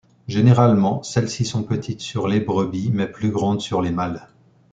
Généralement 0.27 1.03
celles-ci 1.03 1.45
sont 1.45 1.61
petites 1.61 2.01
sur 2.01 2.27
les 2.27 2.39
brebis 2.39 2.89
mais 2.91 3.05
plus 3.05 3.29
grandes 3.29 3.61
sur 3.61 3.83
les 3.83 3.91
mâles. 3.91 4.27